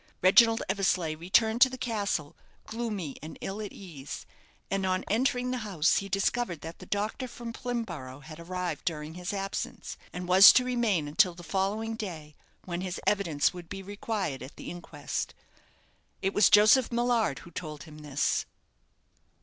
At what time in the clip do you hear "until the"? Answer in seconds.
11.07-11.43